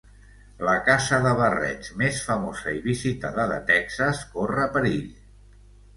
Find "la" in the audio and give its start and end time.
0.67-0.71